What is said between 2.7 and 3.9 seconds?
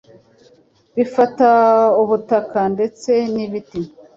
ndetse n’ibiti